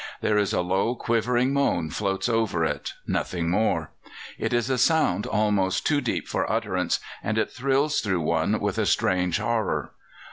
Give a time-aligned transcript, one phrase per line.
[0.21, 3.91] There is a low, quivering moan floats over it nothing more;
[4.39, 8.79] it is a sound almost too deep for utterance, and it thrills through one with
[8.79, 9.91] a strange horror.